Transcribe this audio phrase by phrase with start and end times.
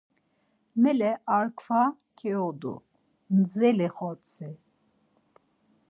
[0.81, 1.81] Mele, ar kva
[2.17, 2.73] keodu
[3.37, 4.49] ndzeli xortsi.